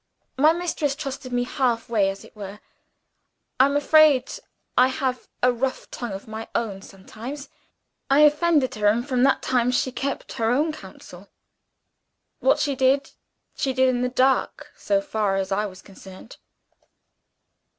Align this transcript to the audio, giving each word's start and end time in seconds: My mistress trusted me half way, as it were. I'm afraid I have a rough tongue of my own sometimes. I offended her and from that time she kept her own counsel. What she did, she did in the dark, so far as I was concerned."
My 0.35 0.51
mistress 0.51 0.95
trusted 0.95 1.31
me 1.31 1.43
half 1.43 1.87
way, 1.87 2.09
as 2.09 2.25
it 2.25 2.35
were. 2.35 2.59
I'm 3.59 3.77
afraid 3.77 4.33
I 4.75 4.87
have 4.87 5.27
a 5.43 5.53
rough 5.53 5.91
tongue 5.91 6.13
of 6.13 6.27
my 6.27 6.47
own 6.55 6.81
sometimes. 6.81 7.49
I 8.09 8.21
offended 8.21 8.73
her 8.73 8.87
and 8.87 9.07
from 9.07 9.21
that 9.21 9.43
time 9.43 9.69
she 9.69 9.91
kept 9.91 10.33
her 10.41 10.49
own 10.49 10.71
counsel. 10.73 11.29
What 12.39 12.57
she 12.57 12.75
did, 12.75 13.11
she 13.55 13.73
did 13.73 13.89
in 13.89 14.01
the 14.01 14.09
dark, 14.09 14.71
so 14.75 15.01
far 15.01 15.35
as 15.35 15.51
I 15.51 15.67
was 15.67 15.83
concerned." 15.83 16.37